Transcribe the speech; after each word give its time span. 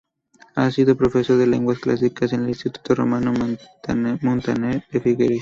Ha 0.55 0.71
sido 0.71 0.97
profesor 0.97 1.37
de 1.37 1.45
lenguas 1.45 1.77
clásicas 1.77 2.33
en 2.33 2.41
el 2.41 2.49
Instituto 2.49 2.95
Ramón 2.95 3.57
Muntaner 4.23 4.83
de 4.91 4.99
Figueres. 4.99 5.39